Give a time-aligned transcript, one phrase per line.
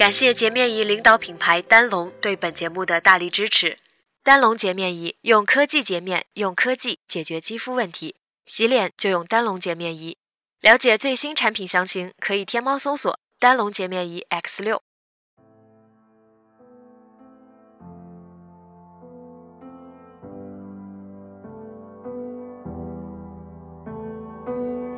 [0.00, 3.76] 感谢洁面仪领导品牌丹龙对本节目的大力支持。
[4.24, 10.16] 丹龙洁面仪用科技洁面，用科技解决肌肤问题，洗脸就用丹龙洁面仪。
[10.62, 14.80] 了解最新产品详情，可以天猫搜索“丹龙洁面仪 X 六”。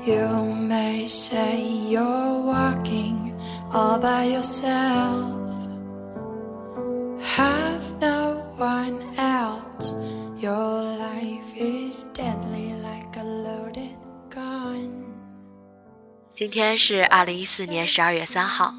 [0.06, 0.28] You
[0.68, 1.60] may say
[1.90, 2.31] you're
[3.72, 5.32] all by yourself,
[7.22, 9.94] have no one else.
[10.38, 13.96] Your life is deadly like a loaded
[14.28, 14.90] gun.
[16.34, 18.74] 今天是二零一四年十二月三号，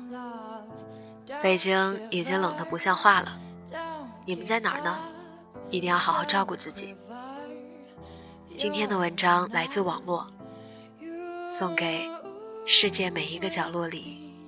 [1.41, 3.39] 北京已经冷得不像话了。
[4.25, 4.95] 你们在哪儿呢？
[5.69, 6.95] 一定要好好照顾自己。
[8.55, 10.27] 今天的文章来自网络。
[11.49, 12.09] 送给
[12.65, 14.32] 世界每一个角落里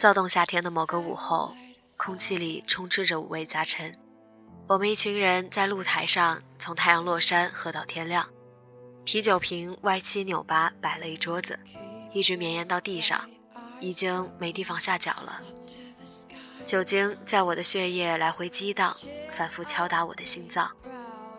[0.00, 1.54] 躁动夏天的某个午后，
[1.98, 3.94] 空气里充斥着五味杂陈。
[4.66, 8.26] 我们一群人在露台上，从太阳落山喝到天亮。
[9.04, 11.58] 啤酒瓶歪七扭八摆了一桌子，
[12.14, 13.28] 一直绵延到地上，
[13.78, 15.38] 已经没地方下脚了。
[16.64, 18.96] 酒精在我的血液来回激荡，
[19.36, 20.70] 反复敲打我的心脏，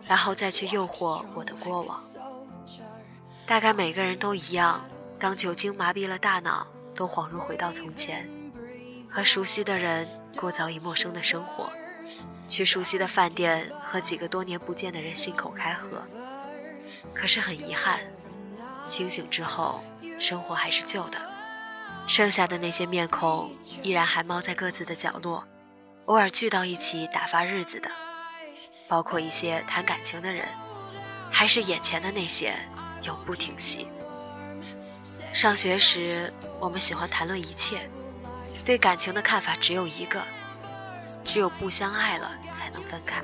[0.06, 2.00] 然后再去诱惑我的过往。
[3.44, 8.24] 大概每个人都一样，当酒精麻痹了大脑，都恍如回到从前。
[9.12, 10.08] 和熟悉的人
[10.38, 11.70] 过早已陌生的生活，
[12.48, 16.02] 去熟悉的饭店和几个多年不见的人信口开河。
[17.12, 18.00] 可是很遗憾，
[18.88, 19.84] 清醒之后，
[20.18, 21.18] 生活还是旧的，
[22.06, 25.44] 剩下的那些面孔依然还猫在各自的角落，
[26.06, 27.90] 偶尔聚到一起打发日子的，
[28.88, 30.48] 包括一些谈感情的人，
[31.30, 32.54] 还是眼前的那些
[33.02, 33.88] 永不停息。
[35.34, 37.86] 上学时，我们喜欢谈论一切。
[38.64, 40.22] 对感情的看法只有一个，
[41.24, 43.20] 只有不相爱了才能分开，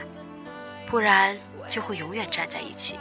[0.89, 1.37] 不然
[1.69, 2.99] 就会永远站在一起。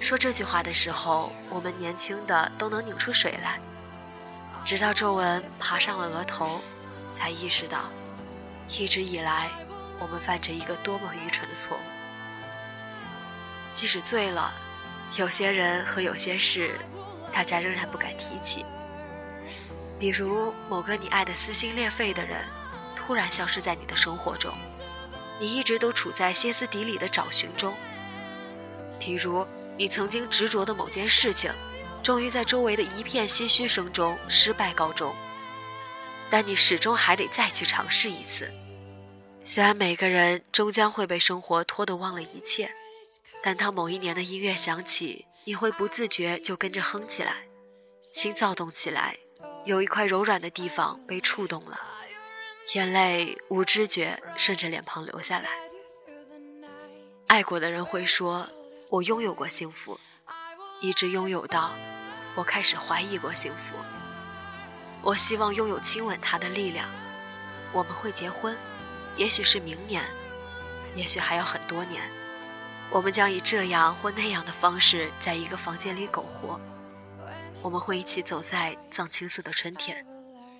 [0.00, 3.58] 说这句话的时候，我们年轻的都能拧出水来，
[4.64, 6.60] 直到皱纹爬上了额头，
[7.16, 7.84] 才意识到，
[8.68, 9.48] 一直以来
[10.00, 11.80] 我们犯着一个多么愚蠢的错误。
[13.72, 14.52] 即使醉了，
[15.14, 16.72] 有些人和有些事，
[17.32, 18.64] 大家仍然不敢提起。
[19.98, 22.44] 比如某个你爱的撕心裂肺的人，
[22.96, 24.52] 突然消失在你的生活中，
[25.40, 27.74] 你一直都处在歇斯底里的找寻中。
[29.00, 31.52] 比如你曾经执着的某件事情，
[32.02, 35.14] 终于在周围的一片唏嘘声中失败告终，
[36.30, 38.48] 但你始终还得再去尝试一次。
[39.44, 42.70] 虽然每个人终将会被生活拖得忘了一切，
[43.42, 47.34] 但当某一年的音乐响起，你会不自觉就跟着哼起来，
[48.02, 49.16] 心躁动起来。
[49.64, 51.78] 有一块柔软的地方被触动了，
[52.74, 55.50] 眼泪无知觉顺着脸庞流下来。
[57.26, 58.48] 爱过的人会说
[58.88, 60.00] ：“我拥有过幸福，
[60.80, 61.72] 一直拥有到
[62.34, 63.76] 我开始怀疑过幸福。”
[65.02, 66.88] 我希望拥有亲吻他的力量。
[67.72, 68.56] 我们会结婚，
[69.16, 70.02] 也许是明年，
[70.94, 72.02] 也许还要很多年。
[72.90, 76.58] 我们将以这样或那样的方式，在一个房间里苟活。
[77.60, 80.06] 我们会一起走在藏青色的春天，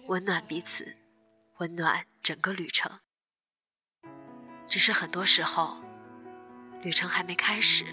[0.08, 0.96] 温暖彼此，
[1.58, 2.90] 温暖整个旅程。
[4.66, 5.78] 只是很多时候，
[6.82, 7.84] 旅程还没开始，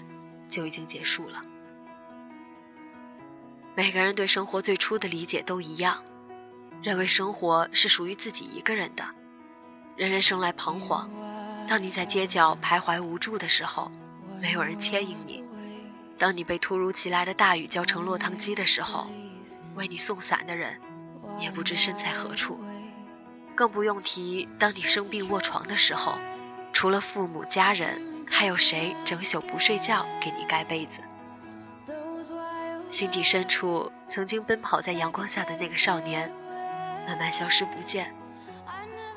[0.48, 1.40] 就已经结束了。
[3.76, 6.02] 每个人对生活最初的理解都一样，
[6.82, 9.04] 认为生活是属于自己一个人的，
[9.96, 11.08] 人人生来彷徨。
[11.68, 13.90] 当你在街角徘徊无助的时候，
[14.40, 15.42] 没有人牵引你；
[16.18, 19.06] 当你被突如其来的大雨浇成落汤鸡的时候，
[19.74, 20.80] 为你送伞的人
[21.40, 22.58] 也不知身在何处。
[23.54, 26.14] 更不用提当你生病卧床的时候，
[26.72, 31.00] 除了父母家人，还有谁整宿不睡觉给你盖被子？
[32.90, 36.30] 心底深处曾经奔跑在阳光下的那个少年，
[37.06, 38.14] 慢慢消失不见。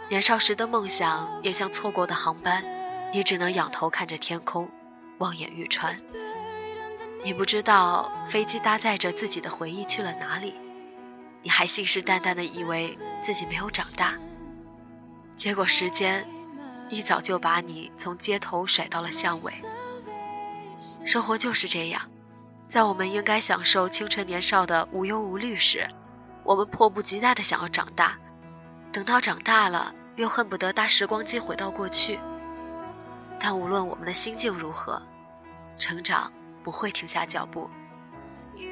[0.09, 2.63] 年少时的梦想也像错过的航班，
[3.13, 4.69] 你只能仰头看着天空，
[5.19, 5.93] 望眼欲穿。
[7.23, 10.53] 你不知道飞机搭载着自己的回忆去了哪里，
[11.41, 14.13] 你还信誓旦旦的以为自己没有长大。
[15.35, 16.25] 结果时间
[16.89, 19.53] 一早就把你从街头甩到了巷尾。
[21.05, 22.01] 生活就是这样，
[22.67, 25.87] 在我们应该享受青春年少的无忧无虑时，
[26.43, 28.17] 我们迫不及待的想要长大。
[28.91, 29.93] 等到长大了。
[30.15, 32.19] 又恨不得搭时光机回到过去，
[33.39, 35.01] 但无论我们的心境如何，
[35.77, 36.29] 成长
[36.63, 37.69] 不会停下脚步。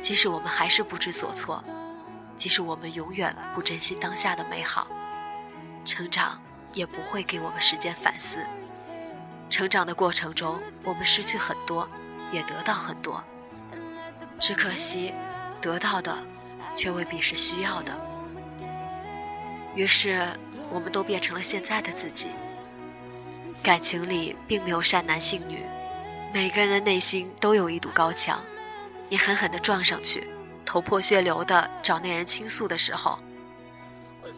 [0.01, 1.63] 即使我们还是不知所措，
[2.35, 4.87] 即使我们永远不珍惜当下的美好，
[5.85, 6.41] 成长
[6.73, 8.39] 也不会给我们时间反思。
[9.49, 11.87] 成长的过程中，我们失去很多，
[12.31, 13.23] 也得到很多，
[14.39, 15.13] 只可惜，
[15.61, 16.17] 得到的
[16.75, 17.91] 却未必是需要的。
[19.75, 20.27] 于是。
[20.69, 22.27] 我们都变成了现在的自己。
[23.63, 25.63] 感情里并没有善男信女，
[26.33, 28.39] 每个人的内心都有一堵高墙，
[29.09, 30.27] 你狠狠地撞上去，
[30.65, 33.17] 头破血流的找那人倾诉的时候，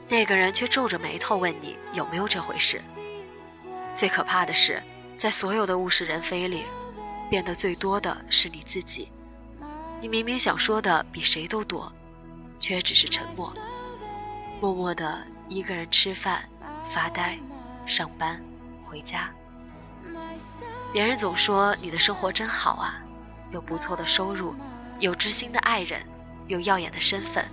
[0.08, 2.80] 那个人却皱着眉头问你有没有这回事。
[3.96, 4.82] 最可怕的是，
[5.18, 6.64] 在所有的物是人非里，
[7.30, 9.12] 变得最多的是你自己。
[10.00, 11.92] 你明明想说的比谁都多，
[12.60, 13.54] 却只是沉默，
[14.62, 15.20] 默默的。
[15.50, 16.48] 一个人吃饭、
[16.94, 17.36] 发呆、
[17.88, 18.40] 上班、
[18.86, 19.34] 回家。
[20.92, 22.96] 别人总说你的生活真好啊，
[23.52, 24.56] 有不错的收入，
[25.00, 26.02] 有知心的爱人，
[26.48, 27.46] 有耀眼的身份，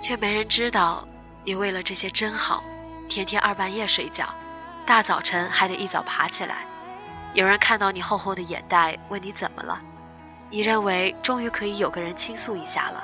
[0.00, 1.06] 却没人知道
[1.44, 2.62] 你为了这些真好，
[3.08, 4.28] 天天二半夜睡觉，
[4.84, 6.64] 大早晨还得一早爬起来。
[7.32, 9.80] 有人看到你厚厚的眼袋，问你怎么了，
[10.50, 13.02] 你认为终于可以有个人倾诉一下了，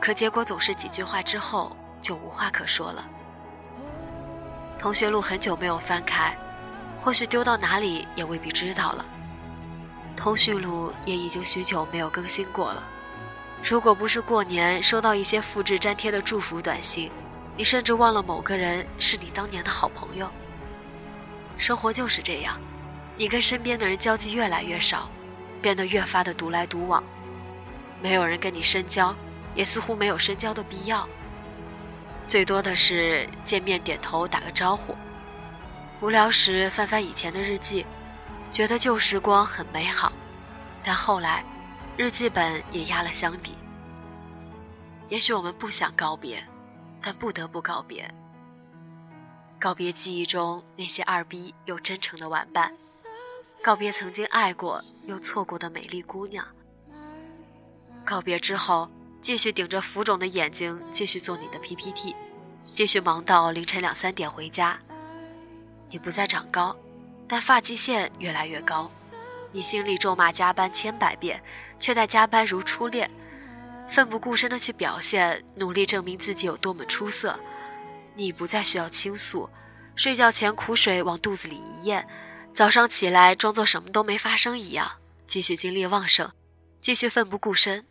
[0.00, 1.76] 可结果总是几句话之后。
[2.04, 3.02] 就无话可说了。
[4.78, 6.36] 同学录很久没有翻开，
[7.04, 9.04] 或许丢到哪里也未必知道了。
[10.16, 12.82] 通讯录也已经许久没有更新过了。
[13.62, 17.10] 如果不是过年收到一些复制粘贴的祝福短信，
[17.58, 20.30] 你甚至忘了某个人是你当年的好朋友。
[21.58, 22.58] 生活就是这样，
[23.18, 25.10] 你跟身边的人交际越来越少，
[25.60, 27.04] 变得越发的独来独往，
[28.00, 29.14] 没有人跟你深交，
[29.54, 31.06] 也似乎没有深交的必要。
[32.26, 34.96] 最多的是见面点头打个招呼，
[36.00, 37.84] 无聊时翻翻以前的日记，
[38.50, 40.12] 觉得旧时光很美好，
[40.82, 41.44] 但后来，
[41.96, 43.56] 日记本也压了箱底。
[45.08, 46.42] 也许我们不想告别，
[47.00, 48.12] 但不得不告别。
[49.58, 52.72] 告别记忆中那些二逼又真诚的玩伴，
[53.62, 56.46] 告别曾经爱过又错过的美丽姑娘。
[58.04, 58.90] 告别之后。
[59.24, 62.14] 继续顶着浮肿的眼睛，继续做你的 PPT，
[62.74, 64.78] 继续忙到凌晨两三点回家。
[65.94, 66.76] 你不再长高，
[67.28, 68.90] 但发际线越来越高。
[69.52, 71.40] 你心里咒骂加班千百遍，
[71.78, 73.08] 却待加班如初恋，
[73.88, 77.38] 奋不顾身的去表现，努力证明自己有多么出色。
[78.16, 79.48] 你不再需要倾诉，
[79.94, 82.04] 睡觉前苦水往肚子里一咽，
[82.52, 84.90] 早上起来装作什么都没发生一样，
[85.28, 86.28] 继续精力旺盛，
[86.80, 87.86] 继续奋不顾身。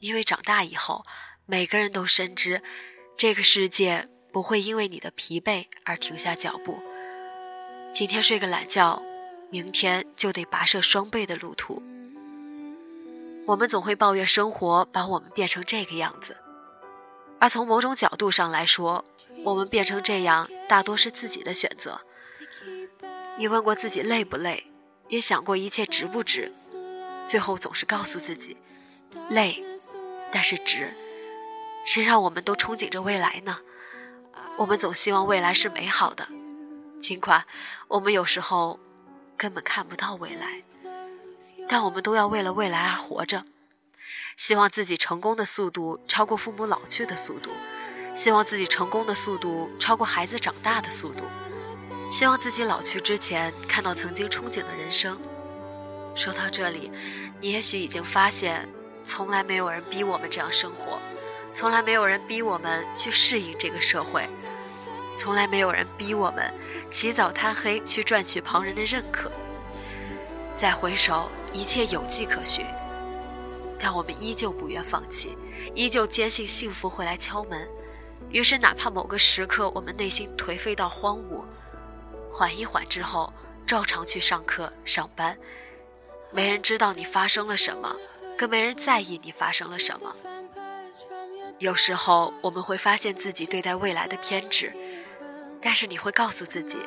[0.00, 1.04] 因为长大以后，
[1.44, 2.60] 每个人都深知，
[3.16, 6.82] 这个世界不会因为你的疲惫而停下脚步。
[7.98, 9.02] 今天睡个懒觉，
[9.48, 11.82] 明天就得跋涉双倍的路途。
[13.46, 16.36] 我们总会抱怨生活把我们变成这个样子，
[17.40, 19.02] 而从某种角度上来说，
[19.42, 21.98] 我们变成这样大多是自己的选择。
[23.38, 24.66] 你问过自己累不累，
[25.08, 26.52] 也想过一切值不值，
[27.26, 28.58] 最后总是告诉自己，
[29.30, 29.64] 累。
[30.30, 30.92] 但是值，
[31.86, 33.56] 谁让我们都憧憬着未来呢？
[34.58, 36.28] 我们总希望未来是美好的，
[37.00, 37.44] 尽管
[37.88, 38.78] 我们有时候
[39.36, 40.62] 根本看不到未来，
[41.68, 43.44] 但我们都要为了未来而活着。
[44.36, 47.50] 希望自己成功的速度超过父母老去的速度，
[48.14, 51.24] 希望自己成功的速度超过孩子长大的速度，
[52.10, 55.18] 希望自己老去之前看到曾经憧憬的人生。
[56.14, 56.90] 说到这里，
[57.40, 58.68] 你也许已经发现。
[59.08, 60.98] 从来没有人逼我们这样生活，
[61.54, 64.28] 从来没有人逼我们去适应这个社会，
[65.16, 66.52] 从来没有人逼我们
[66.92, 69.30] 起早贪黑去赚取旁人的认可。
[70.56, 72.64] 再回首，一切有迹可循，
[73.78, 75.36] 但我们依旧不愿放弃，
[75.74, 77.68] 依旧坚信幸福会来敲门。
[78.30, 81.44] 于是，哪怕某个时刻我们内心颓废到荒芜，
[82.30, 83.32] 缓一缓之后，
[83.66, 85.36] 照常去上课上班。
[86.32, 87.94] 没人知道你发生了什么，
[88.36, 90.14] 更没人在意你发生了什么。
[91.58, 94.72] 有时候我们会发现自己对待未来的偏执，
[95.66, 96.78] 但是你会告诉自己，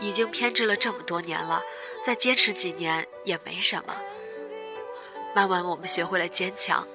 [0.00, 1.62] 已经偏执了这么多年了，
[2.06, 3.94] 再坚持几年也没什么。
[5.34, 6.88] 慢慢我们学会了坚强，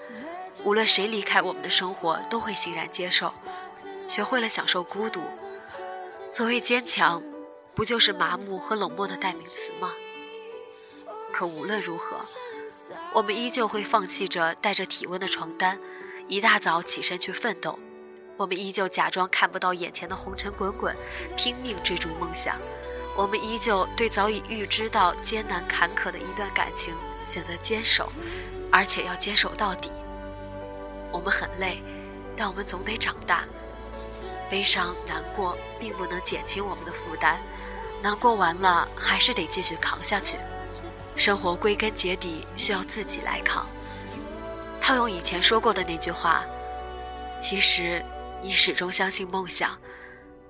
[0.63, 3.31] 无论谁离开我们的生活，都会欣然接受。
[4.07, 5.21] 学会了享受孤独。
[6.31, 7.21] 所谓坚强，
[7.75, 9.91] 不就是麻木和冷漠的代名词吗？
[11.31, 12.21] 可无论如何，
[13.13, 15.79] 我们依旧会放弃着带着体温的床单。
[16.27, 17.77] 一大早起身去奋斗，
[18.43, 20.93] 我们依旧假装看不到眼前的红尘滚滚，
[21.37, 22.57] 拼命追逐梦想。
[23.15, 28.11] 我们依旧对早已预知到艰难坎坷的一段感情选择坚守，
[28.69, 29.89] 而且要坚守到底。
[31.09, 31.81] 我们很累，
[32.35, 33.45] 但我们总得长大。
[34.49, 37.39] 悲伤难过并不能减轻我们的负担，
[38.01, 40.37] 难过完了还是得继续扛下去。
[41.15, 43.65] 生活归根结底需要自己来扛。
[44.81, 46.43] 套用以前说过的那句话，
[47.39, 48.03] 其实
[48.43, 49.79] 你始终相信梦想，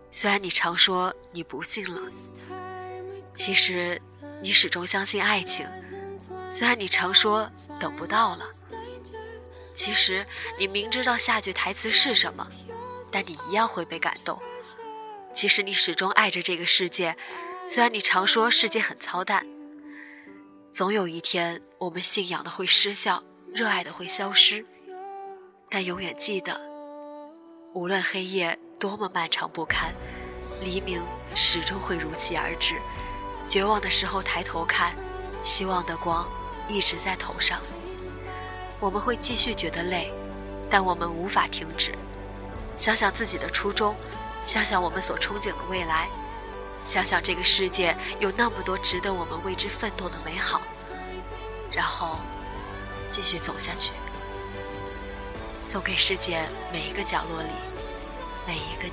[0.10, 2.02] 虽然你常说你不信了；
[3.36, 4.02] 其实
[4.42, 5.64] 你始终相信爱情，
[6.52, 7.48] 虽然你常说
[7.80, 8.46] 等不到了；
[9.76, 10.26] 其实
[10.58, 12.48] 你明知道下句台词是什么，
[13.12, 14.40] 但你一样会被感动；
[15.36, 17.16] 其实你始终爱着这个世界，
[17.70, 19.46] 虽然你常说世界很操蛋。
[20.74, 23.24] 总有一天，我们信仰的会失效。
[23.54, 24.66] 热爱的会消失，
[25.70, 26.60] 但永远记得，
[27.74, 29.92] 无论黑夜多么漫长不堪，
[30.62, 31.02] 黎明
[31.36, 32.80] 始终会如期而至。
[33.48, 34.96] 绝望的时候抬头看，
[35.44, 36.30] 希望的光
[36.68, 37.60] 一直在头上。
[38.80, 40.12] 我们会继续觉得累，
[40.70, 41.96] 但我们无法停止。
[42.78, 43.96] 想想自己的初衷，
[44.46, 46.08] 想想我们所憧憬的未来，
[46.86, 50.62] 想想这个世界有那么多值得我们为之奋斗的美好，
[51.72, 52.18] 然后。
[53.10, 53.92] 继续走下去，
[55.74, 56.40] 送给世界
[56.72, 57.50] 每一个角落里
[58.46, 58.92] 每一个你。